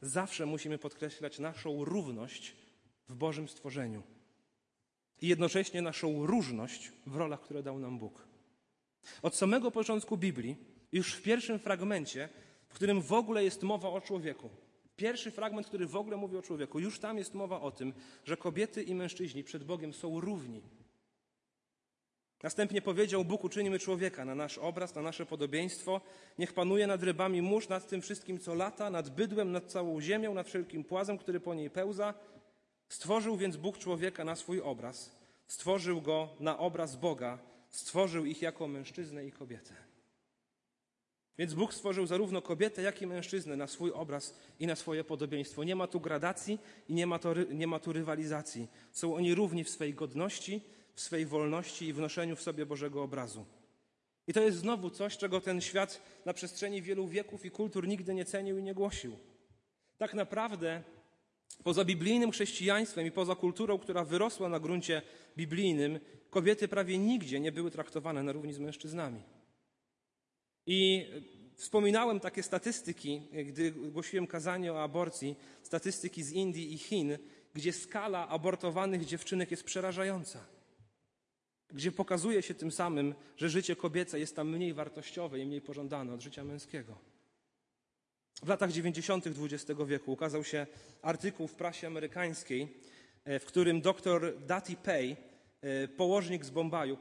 [0.00, 2.56] zawsze musimy podkreślać naszą równość
[3.08, 4.02] w Bożym stworzeniu
[5.22, 8.26] i jednocześnie naszą różność w rolach, które dał nam Bóg.
[9.22, 10.56] Od samego początku Biblii,
[10.92, 12.28] już w pierwszym fragmencie,
[12.68, 14.50] w którym w ogóle jest mowa o człowieku,
[14.96, 17.92] pierwszy fragment, który w ogóle mówi o człowieku, już tam jest mowa o tym,
[18.24, 20.62] że kobiety i mężczyźni przed Bogiem są równi.
[22.42, 26.00] Następnie powiedział: Bóg uczynimy człowieka na nasz obraz, na nasze podobieństwo.
[26.38, 30.34] Niech panuje nad rybami mórz, nad tym wszystkim, co lata, nad bydłem, nad całą ziemią,
[30.34, 32.14] nad wszelkim płazem, który po niej pełza.
[32.88, 37.38] Stworzył więc Bóg człowieka na swój obraz, stworzył go na obraz Boga,
[37.70, 39.74] stworzył ich jako mężczyznę i kobietę.
[41.38, 45.64] Więc Bóg stworzył zarówno kobietę, jak i mężczyznę na swój obraz i na swoje podobieństwo.
[45.64, 48.68] Nie ma tu gradacji i nie ma, to, nie ma tu rywalizacji.
[48.92, 50.60] Są oni równi w swej godności,
[50.94, 53.46] w swej wolności i wnoszeniu w sobie Bożego obrazu.
[54.26, 58.14] I to jest znowu coś, czego ten świat na przestrzeni wielu wieków i kultur nigdy
[58.14, 59.16] nie cenił i nie głosił.
[59.98, 60.82] Tak naprawdę
[61.64, 65.02] Poza biblijnym chrześcijaństwem i poza kulturą, która wyrosła na gruncie
[65.36, 69.22] biblijnym, kobiety prawie nigdzie nie były traktowane na równi z mężczyznami.
[70.66, 71.06] I
[71.56, 77.18] wspominałem takie statystyki, gdy głosiłem kazanie o aborcji, statystyki z Indii i Chin,
[77.54, 80.46] gdzie skala abortowanych dziewczynek jest przerażająca.
[81.68, 86.14] Gdzie pokazuje się tym samym, że życie kobiece jest tam mniej wartościowe i mniej pożądane
[86.14, 86.98] od życia męskiego.
[88.42, 89.26] W latach 90.
[89.26, 90.66] XX wieku ukazał się
[91.02, 92.68] artykuł w prasie amerykańskiej,
[93.24, 95.16] e, w którym dr Dati Pay,
[95.60, 96.98] e, położnik z Bombaju,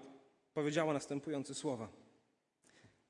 [0.53, 1.89] powiedziała następujące słowa.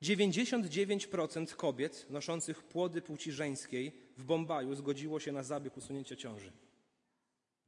[0.02, 6.52] 99% kobiet noszących płody płci żeńskiej w Bombaju zgodziło się na zabieg usunięcia ciąży.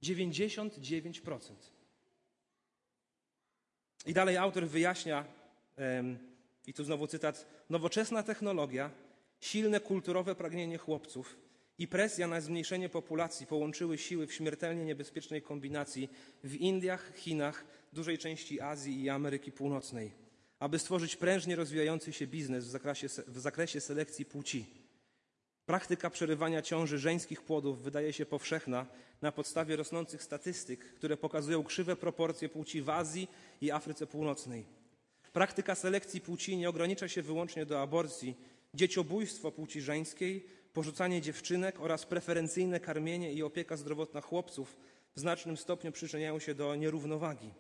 [0.04, 1.72] 99%.
[4.06, 5.26] I dalej autor wyjaśnia,
[6.68, 8.92] i tu znowu cytat: Nowoczesna technologia
[9.40, 11.38] Silne kulturowe pragnienie chłopców
[11.80, 16.10] i presja na zmniejszenie populacji połączyły siły w śmiertelnie niebezpiecznej kombinacji
[16.44, 20.12] w Indiach, Chinach, dużej części Azji i Ameryki Północnej,
[20.60, 24.66] aby stworzyć prężnie rozwijający się biznes w zakresie, w zakresie selekcji płci.
[25.66, 28.86] Praktyka przerywania ciąży żeńskich płodów wydaje się powszechna
[29.22, 33.28] na podstawie rosnących statystyk, które pokazują krzywe proporcje płci w Azji
[33.62, 34.66] i Afryce Północnej.
[35.34, 38.36] Praktyka selekcji płci nie ogranicza się wyłącznie do aborcji,
[38.74, 44.78] dzieciobójstwo płci żeńskiej, porzucanie dziewczynek oraz preferencyjne karmienie i opieka zdrowotna chłopców
[45.16, 47.52] w znacznym stopniu przyczyniają się do nierównowagi.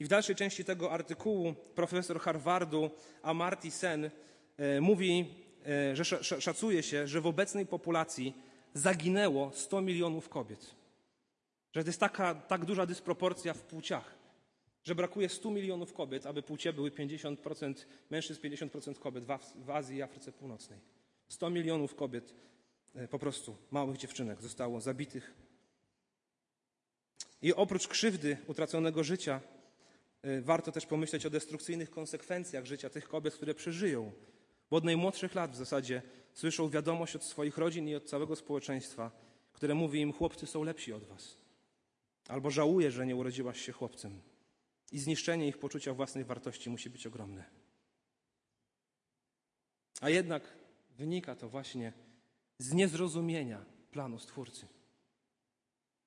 [0.00, 2.90] I w dalszej części tego artykułu profesor Harvardu
[3.22, 4.10] Amarty Sen
[4.56, 5.34] e, mówi,
[5.66, 6.04] e, że
[6.40, 8.34] szacuje się, że w obecnej populacji
[8.74, 10.74] zaginęło 100 milionów kobiet.
[11.72, 14.17] Że to jest taka, tak duża dysproporcja w płciach,
[14.84, 17.74] że brakuje 100 milionów kobiet, aby płcie były 50%
[18.10, 20.80] mężczyzn, 50% kobiet w Azji i Afryce Północnej.
[21.28, 22.34] 100 milionów kobiet,
[22.94, 25.34] e, po prostu małych dziewczynek, zostało zabitych.
[27.42, 29.40] I oprócz krzywdy utraconego życia,
[30.22, 34.12] e, warto też pomyśleć o destrukcyjnych konsekwencjach życia tych kobiet, które przeżyją,
[34.70, 36.02] bo od najmłodszych lat w zasadzie
[36.34, 39.10] słyszą wiadomość od swoich rodzin i od całego społeczeństwa,
[39.52, 41.36] które mówi im: chłopcy są lepsi od was.
[42.28, 44.20] Albo żałuje, że nie urodziłaś się chłopcem.
[44.92, 47.44] I zniszczenie ich poczucia własnej wartości musi być ogromne.
[50.00, 50.42] A jednak
[50.90, 51.92] wynika to właśnie
[52.58, 54.66] z niezrozumienia planu Stwórcy.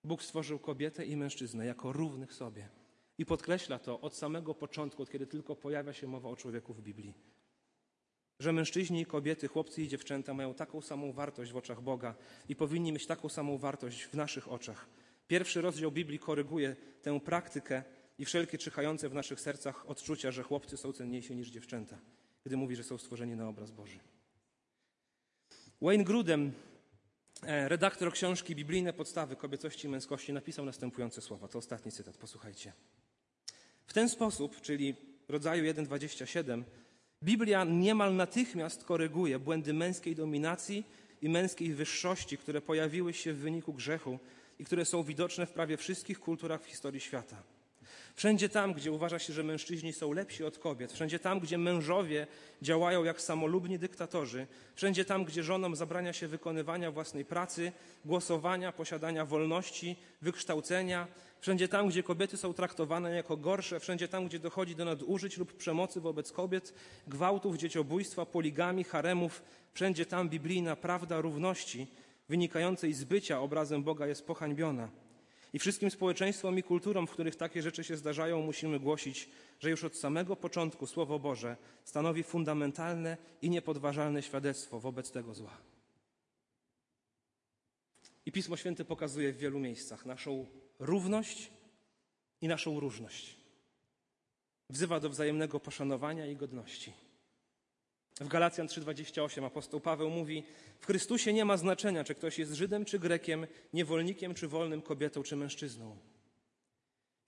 [0.04, 2.70] Bóg stworzył kobietę i mężczyznę jako równych sobie.
[3.18, 6.82] I podkreśla to od samego początku, od kiedy tylko pojawia się mowa o człowieku w
[6.82, 7.14] Biblii.
[8.40, 12.16] Że mężczyźni i kobiety, chłopcy i dziewczęta mają taką samą wartość w oczach Boga
[12.50, 14.88] i powinni mieć taką samą wartość w naszych oczach.
[15.28, 17.84] Pierwszy rozdział Biblii koryguje tę praktykę
[18.22, 21.98] i wszelkie czyhające w naszych sercach odczucia, że chłopcy są cenniejsi niż dziewczęta,
[22.46, 24.00] gdy mówi, że są stworzeni na obraz Boży.
[25.82, 26.52] Wayne Grudem,
[27.44, 31.48] e, redaktor książki Biblijne podstawy kobiecości i męskości, napisał następujące słowa.
[31.48, 32.74] To ostatni cytat, posłuchajcie.
[33.88, 34.96] W ten sposób, czyli
[35.28, 36.64] rodzaju 1.27,
[37.24, 40.84] Biblia niemal natychmiast koryguje błędy męskiej dominacji
[41.22, 44.20] i męskiej wyższości, które pojawiły się w wyniku grzechu
[44.60, 47.44] i które są widoczne w prawie wszystkich kulturach w historii świata.
[48.16, 52.28] Wszędzie tam, gdzie uważa się, że mężczyźni są lepsi od kobiet, wszędzie tam, gdzie mężowie
[52.62, 57.72] działają jak samolubni dyktatorzy, wszędzie tam, gdzie żonom zabrania się wykonywania własnej pracy,
[58.06, 61.08] głosowania, posiadania wolności, wykształcenia,
[61.40, 65.54] wszędzie tam, gdzie kobiety są traktowane jako gorsze, wszędzie tam, gdzie dochodzi do nadużyć lub
[65.54, 66.74] przemocy wobec kobiet,
[67.08, 69.44] gwałtów, dzieciobójstwa, poligami, haremów,
[69.74, 71.88] wszędzie tam biblijna prawda równości
[72.30, 74.90] wynikającej z bycia obrazem Boga jest pohańbiona.
[75.54, 79.84] I wszystkim społeczeństwom i kulturom, w których takie rzeczy się zdarzają, musimy głosić, że już
[79.84, 85.58] od samego początku Słowo Boże stanowi fundamentalne i niepodważalne świadectwo wobec tego zła.
[88.26, 90.46] I Pismo Święte pokazuje w wielu miejscach naszą
[90.80, 91.52] równość
[92.42, 93.38] i naszą różność.
[94.70, 96.94] Wzywa do wzajemnego poszanowania i godności.
[98.22, 100.44] W Galacjan 3:28 apostoł Paweł mówi:
[100.80, 105.24] W Chrystusie nie ma znaczenia, czy ktoś jest Żydem czy Grekiem, niewolnikiem czy wolnym, kobietą
[105.24, 105.98] czy mężczyzną.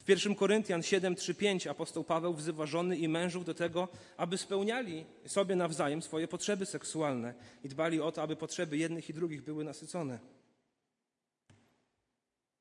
[0.03, 5.55] W 1 Koryntian 7:3-5 apostoł Paweł wzywa żony i mężów do tego, aby spełniali sobie
[5.55, 10.19] nawzajem swoje potrzeby seksualne i dbali o to, aby potrzeby jednych i drugich były nasycone.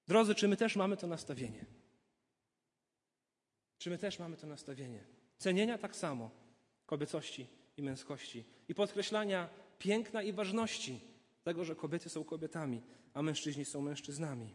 [0.08, 1.64] Drodzy, czy my też mamy to nastawienie?
[3.78, 5.04] Czy my też mamy to nastawienie?
[5.38, 6.30] Cenienia tak samo
[6.86, 11.00] kobiecości i męskości i podkreślania piękna i ważności
[11.42, 12.82] tego, że kobiety są kobietami,
[13.14, 14.54] a mężczyźni są mężczyznami.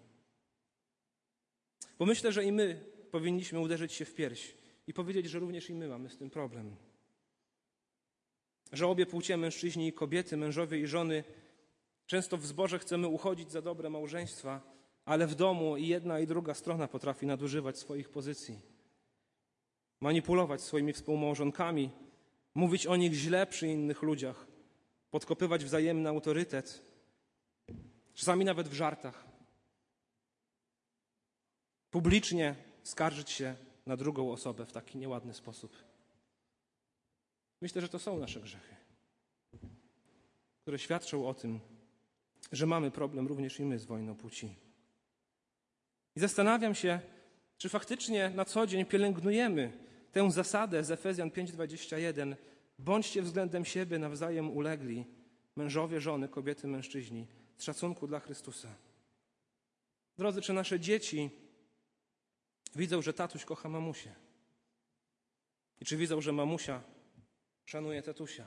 [2.00, 4.54] Bo myślę, że i my powinniśmy uderzyć się w pierś
[4.88, 6.76] i powiedzieć, że również i my mamy z tym problem.
[8.72, 11.24] Że obie płcie, mężczyźni i kobiety, mężowie i żony,
[12.06, 14.62] często w zborze chcemy uchodzić za dobre małżeństwa,
[15.06, 18.60] ale w domu i jedna i druga strona potrafi nadużywać swoich pozycji,
[20.02, 21.90] manipulować swoimi współmałżonkami,
[22.58, 24.48] mówić o nich źle przy innych ludziach,
[25.12, 26.82] podkopywać wzajemny autorytet,
[28.14, 29.26] czasami nawet w żartach,
[31.92, 35.84] publicznie skarżyć się na drugą osobę w taki nieładny sposób.
[37.62, 38.76] Myślę, że to są nasze grzechy,
[40.62, 41.60] które świadczą o tym,
[42.52, 44.56] że mamy problem również i my z wojną płci.
[46.16, 47.00] I zastanawiam się,
[47.58, 49.87] czy faktycznie na co dzień pielęgnujemy
[50.18, 52.36] tę zasadę z Efezjan 5:21
[52.80, 55.06] bądźcie względem siebie nawzajem ulegli,
[55.56, 57.28] mężowie, żony, kobiety, mężczyźni,
[57.58, 58.76] z szacunku dla Chrystusa.
[60.18, 61.30] Drodzy, czy nasze dzieci
[62.76, 64.16] widzą, że tatuś kocha mamusię?
[65.82, 66.84] I czy widzą, że mamusia
[67.66, 68.46] szanuje tatusia?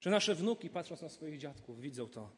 [0.00, 2.30] Czy nasze wnuki, patrząc na swoich dziadków, widzą to,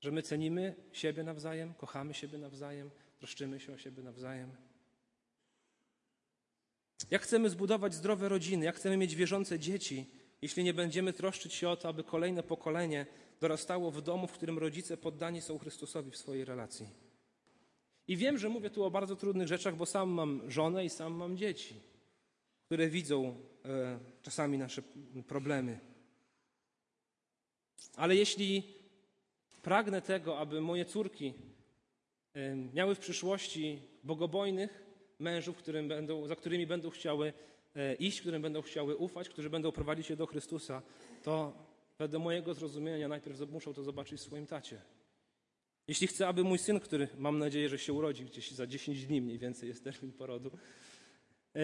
[0.00, 4.69] że my cenimy siebie nawzajem, kochamy siebie nawzajem, troszczymy się o siebie nawzajem?
[7.10, 10.06] Jak chcemy zbudować zdrowe rodziny, jak chcemy mieć wierzące dzieci,
[10.42, 13.06] jeśli nie będziemy troszczyć się o to, aby kolejne pokolenie
[13.40, 16.86] dorastało w domu, w którym rodzice poddani są Chrystusowi w swojej relacji.
[18.08, 21.12] I wiem, że mówię tu o bardzo trudnych rzeczach, bo sam mam żonę i sam
[21.12, 21.74] mam dzieci,
[22.66, 24.82] które widzą e, czasami nasze
[25.26, 25.78] problemy.
[27.96, 28.62] Ale jeśli
[29.62, 31.34] pragnę tego, aby moje córki
[32.34, 34.89] e, miały w przyszłości bogobojnych,
[35.20, 37.32] mężów, którym będą, za którymi będą chciały
[37.76, 40.82] e, iść, którym będą chciały ufać, którzy będą prowadzić się do Chrystusa,
[41.22, 41.52] to
[41.98, 44.82] wedle mojego zrozumienia najpierw muszą to zobaczyć w swoim tacie.
[45.88, 49.20] Jeśli chcę, aby mój syn, który mam nadzieję, że się urodzi gdzieś za 10 dni
[49.20, 50.50] mniej więcej jest termin porodu,
[51.56, 51.60] e,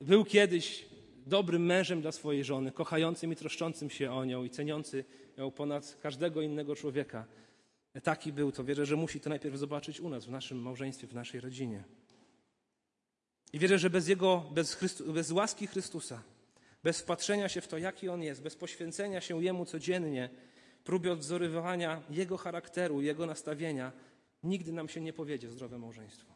[0.00, 0.86] był kiedyś
[1.26, 5.04] dobrym mężem dla swojej żony, kochającym i troszczącym się o nią i ceniący
[5.36, 7.26] ją ponad każdego innego człowieka.
[8.00, 11.14] Taki był, to wierzę, że musi to najpierw zobaczyć u nas, w naszym małżeństwie, w
[11.14, 11.84] naszej rodzinie.
[13.52, 16.22] I wierzę, że bez Jego, bez, Chrystu, bez łaski Chrystusa,
[16.82, 20.30] bez wpatrzenia się w to, jaki On jest, bez poświęcenia się Jemu codziennie,
[20.84, 23.92] próby odwzorowywania Jego charakteru, Jego nastawienia,
[24.42, 26.34] nigdy nam się nie powiedzie zdrowe małżeństwo.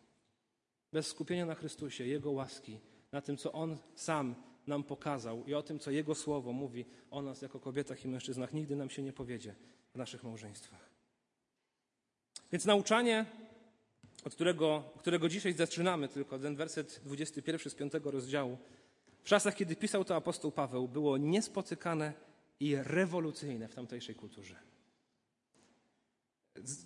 [0.93, 2.81] Bez skupienia na Chrystusie, Jego łaski,
[3.13, 4.35] na tym, co On sam
[4.67, 8.53] nam pokazał i o tym, co Jego Słowo mówi o nas jako kobietach i mężczyznach,
[8.53, 9.55] nigdy nam się nie powiedzie
[9.95, 10.96] w naszych małżeństwach.
[12.53, 13.25] Więc nauczanie,
[14.25, 18.59] od którego, którego dzisiaj zaczynamy, tylko ten werset 21 z 5 rozdziału,
[19.23, 22.13] w czasach, kiedy pisał to apostoł Paweł, było niespotykane
[22.61, 24.57] i rewolucyjne w tamtejszej kulturze.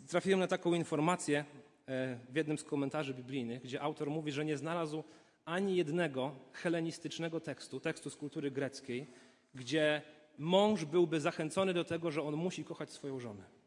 [0.09, 1.45] Trafiłem na taką informację
[1.87, 5.03] e, w jednym z komentarzy biblijnych, gdzie autor mówi, że nie znalazł
[5.45, 9.07] ani jednego helenistycznego tekstu, tekstu z kultury greckiej,
[9.55, 10.03] gdzie
[10.39, 13.60] mąż byłby zachęcony do tego, że on musi kochać swoją żonę.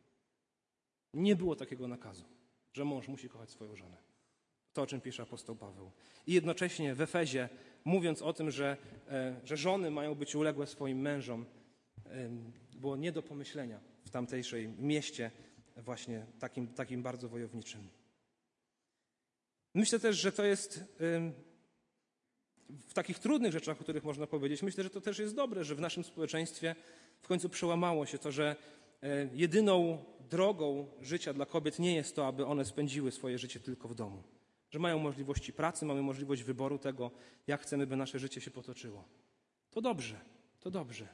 [1.14, 2.26] Nie było takiego nakazu,
[2.74, 3.98] że mąż musi kochać swoją żonę.
[4.74, 5.92] To, o czym pisze apostoł Paweł.
[6.28, 7.50] I jednocześnie w Efezie,
[7.86, 8.78] mówiąc o tym, że,
[9.10, 11.46] e, że żony mają być uległe swoim mężom,
[12.76, 15.32] było nie do pomyślenia w tamtejszej mieście,
[15.78, 17.90] właśnie takim, takim bardzo wojowniczym.
[19.74, 20.84] Myślę też, że to jest
[22.70, 25.76] w takich trudnych rzeczach, o których można powiedzieć, myślę, że to też jest dobre, że
[25.76, 26.76] w naszym społeczeństwie
[27.22, 28.56] w końcu przełamało się to, że
[29.34, 33.96] jedyną drogą życia dla kobiet nie jest to, aby one spędziły swoje życie tylko w
[33.96, 34.24] domu.
[34.72, 37.12] Że mają możliwości pracy, mamy możliwość wyboru tego,
[37.48, 39.04] jak chcemy, by nasze życie się potoczyło.
[39.72, 40.20] To dobrze,
[40.60, 41.08] to dobrze.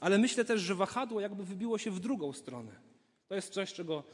[0.00, 2.72] Ale myślę też, że wahadło jakby wybiło się w drugą stronę.
[3.28, 4.04] To jest coś, czego,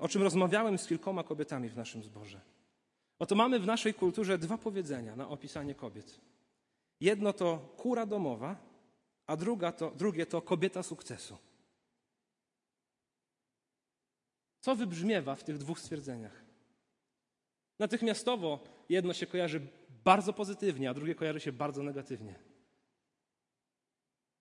[0.00, 2.40] o czym rozmawiałem z kilkoma kobietami w naszym zborze.
[3.18, 6.20] Oto mamy w naszej kulturze dwa powiedzenia na opisanie kobiet.
[7.00, 8.56] Jedno to kura domowa,
[9.26, 11.36] a druga to, drugie to kobieta sukcesu.
[14.66, 16.44] Co wybrzmiewa w tych dwóch stwierdzeniach?
[17.78, 19.60] Natychmiastowo jedno się kojarzy
[20.04, 22.34] bardzo pozytywnie, a drugie kojarzy się bardzo negatywnie.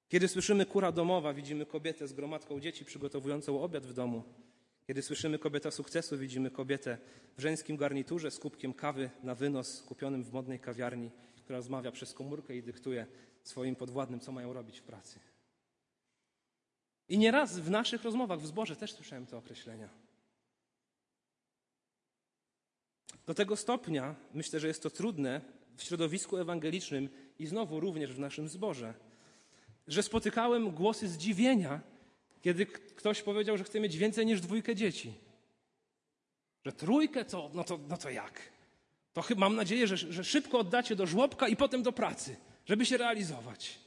[0.09, 4.23] Kiedy słyszymy kura domowa, widzimy kobietę z gromadką dzieci przygotowującą obiad w domu.
[4.87, 6.97] Kiedy słyszymy kobieta sukcesu, widzimy kobietę
[7.37, 11.11] w żeńskim garniturze z kubkiem kawy na wynos kupionym w modnej kawiarni,
[11.43, 13.07] która rozmawia przez komórkę i dyktuje
[13.43, 15.19] swoim podwładnym, co mają robić w pracy.
[17.09, 20.04] I nieraz w naszych rozmowach w zborze też słyszałem te określenia.
[23.25, 25.41] Do tego stopnia myślę, że jest to trudne
[25.77, 28.93] w środowisku ewangelicznym i znowu również w naszym zborze,
[29.87, 31.81] że spotykałem głosy zdziwienia,
[32.41, 35.13] kiedy ktoś powiedział, że chce mieć więcej niż dwójkę dzieci.
[36.65, 38.41] Że trójkę to, no to, no to jak?
[39.13, 42.97] To mam nadzieję, że, że szybko oddacie do żłobka i potem do pracy, żeby się
[42.97, 43.79] realizować.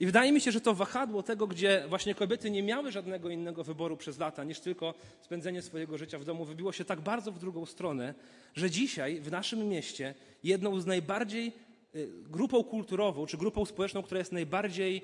[0.00, 3.64] I wydaje mi się, że to wahadło tego, gdzie właśnie kobiety nie miały żadnego innego
[3.64, 7.38] wyboru przez lata niż tylko spędzenie swojego życia w domu, wybiło się tak bardzo w
[7.38, 8.14] drugą stronę,
[8.54, 11.52] że dzisiaj w naszym mieście jedną z najbardziej
[11.94, 15.02] y, grupą kulturową czy grupą społeczną, która jest najbardziej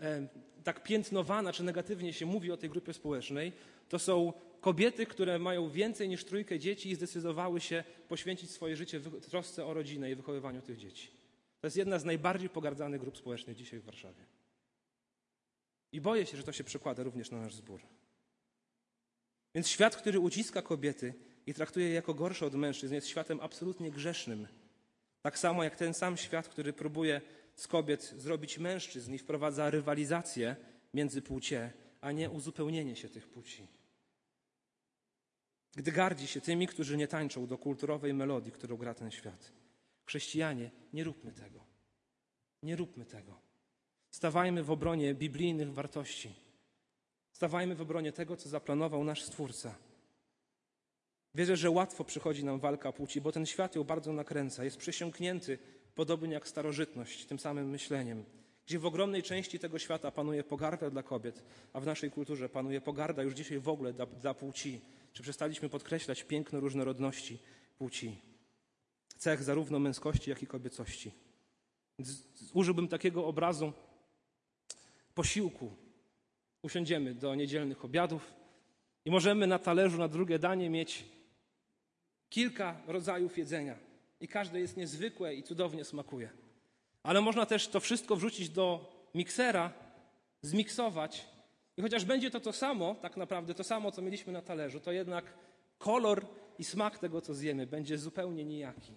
[0.00, 0.28] e,
[0.64, 3.52] tak piętnowana czy negatywnie się mówi o tej grupie społecznej,
[3.88, 8.98] to są kobiety, które mają więcej niż trójkę dzieci i zdecydowały się poświęcić swoje życie
[9.00, 11.17] w trosce o rodzinę i wychowywaniu tych dzieci.
[11.60, 14.24] To jest jedna z najbardziej pogardzanych grup społecznych dzisiaj w Warszawie.
[15.92, 17.80] I boję się, że to się przekłada również na nasz zbór.
[19.54, 21.14] Więc świat, który uciska kobiety
[21.46, 24.48] i traktuje je jako gorsze od mężczyzn, jest światem absolutnie grzesznym.
[25.22, 27.20] Tak samo jak ten sam świat, który próbuje
[27.54, 30.56] z kobiet zrobić mężczyzn i wprowadza rywalizację
[30.94, 33.68] między płcie, a nie uzupełnienie się tych płci.
[35.76, 39.52] Gdy gardzi się tymi, którzy nie tańczą do kulturowej melodii, którą gra ten świat.
[40.08, 41.64] Chrześcijanie, nie róbmy tego.
[42.62, 43.40] Nie róbmy tego.
[44.10, 46.34] Stawajmy w obronie biblijnych wartości.
[47.32, 49.74] Stawajmy w obronie tego, co zaplanował nasz Stwórca.
[51.34, 54.64] Wierzę, że łatwo przychodzi nam walka płci, bo ten świat ją bardzo nakręca.
[54.64, 55.58] Jest przesiąknięty,
[55.94, 58.24] podobnie jak starożytność, tym samym myśleniem,
[58.66, 61.42] gdzie w ogromnej części tego świata panuje pogarda dla kobiet,
[61.72, 64.80] a w naszej kulturze panuje pogarda już dzisiaj w ogóle dla, dla płci.
[65.12, 67.38] Czy przestaliśmy podkreślać piękno różnorodności
[67.78, 68.27] płci?
[69.18, 71.12] Cech zarówno męskości, jak i kobiecości.
[72.54, 73.72] Użyłbym takiego obrazu
[75.14, 75.72] posiłku.
[76.62, 78.32] Usiądziemy do niedzielnych obiadów
[79.04, 81.04] i możemy na talerzu na drugie danie mieć
[82.28, 83.78] kilka rodzajów jedzenia.
[84.20, 86.30] I każde jest niezwykłe i cudownie smakuje.
[87.02, 89.72] Ale można też to wszystko wrzucić do miksera,
[90.42, 91.26] zmiksować
[91.76, 94.92] I chociaż będzie to to samo, tak naprawdę to samo, co mieliśmy na talerzu, to
[94.92, 95.24] jednak
[95.78, 96.26] kolor
[96.58, 98.92] i smak tego, co zjemy, będzie zupełnie nijaki.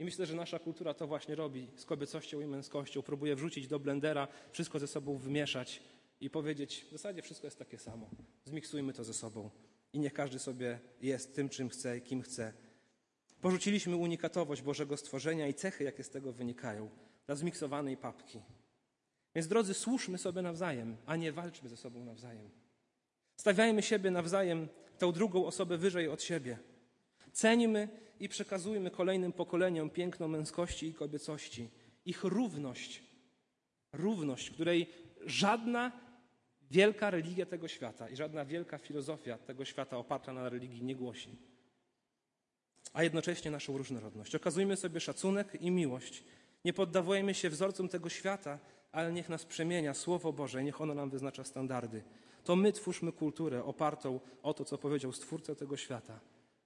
[0.00, 3.02] I myślę, że nasza kultura to właśnie robi z kobiecością i męskością.
[3.02, 5.82] Próbuje wrzucić do blendera, wszystko ze sobą wymieszać
[6.20, 8.10] i powiedzieć, w zasadzie wszystko jest takie samo.
[8.44, 9.50] Zmiksujmy to ze sobą
[9.92, 12.52] i niech każdy sobie jest tym, czym chce i kim chce.
[13.40, 16.90] Porzuciliśmy unikatowość Bożego stworzenia i cechy, jakie z tego wynikają,
[17.26, 18.40] dla zmiksowanej papki.
[19.34, 22.50] Więc drodzy, służmy sobie nawzajem, a nie walczmy ze sobą nawzajem.
[23.36, 26.58] Stawiajmy siebie nawzajem, tę drugą osobę wyżej od siebie.
[27.32, 27.88] Ceńmy
[28.20, 31.68] i przekazujmy kolejnym pokoleniom piękno męskości i kobiecości,
[32.04, 33.02] ich równość,
[33.92, 34.86] równość, której
[35.26, 35.92] żadna
[36.70, 41.36] wielka religia tego świata i żadna wielka filozofia tego świata oparta na religii nie głosi.
[42.92, 44.34] A jednocześnie naszą różnorodność.
[44.34, 46.24] Okazujmy sobie szacunek i miłość.
[46.64, 48.58] Nie poddawajmy się wzorcom tego świata,
[48.92, 52.02] ale niech nas przemienia Słowo Boże, niech ono nam wyznacza standardy.
[52.44, 56.20] To my twórzmy kulturę opartą o to, co powiedział Stwórca tego świata,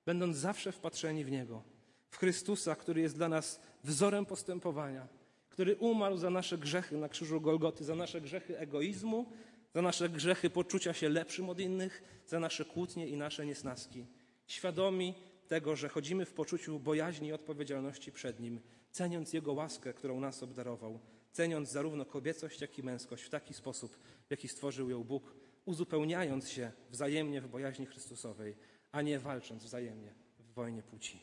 [0.06, 1.62] będąc zawsze wpatrzeni w Niego,
[2.10, 5.08] w Chrystusa, który jest dla nas wzorem postępowania,
[5.48, 9.26] który umarł za nasze grzechy na krzyżu Golgoty, za nasze grzechy egoizmu,
[9.74, 14.06] za nasze grzechy poczucia się lepszym od innych, za nasze kłótnie i nasze niesnaski.
[14.46, 15.14] Świadomi
[15.48, 20.42] tego, że chodzimy w poczuciu bojaźni i odpowiedzialności przed Nim, ceniąc Jego łaskę, którą nas
[20.42, 21.00] obdarował,
[21.32, 23.96] ceniąc zarówno kobiecość, jak i męskość w taki sposób,
[24.26, 25.34] w jaki stworzył ją Bóg,
[25.64, 28.56] uzupełniając się wzajemnie w bojaźni Chrystusowej,
[28.94, 31.20] a nie walcząc wzajemnie w wojnie płci.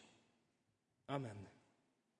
[1.07, 1.37] Amen.